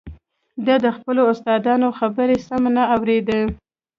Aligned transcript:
ده 0.65 0.75
د 0.85 0.87
خپلو 0.97 1.21
استادانو 1.33 1.87
خبرې 1.99 2.37
سمې 2.47 2.69
نه 2.77 2.83
اورېدې 2.95 3.41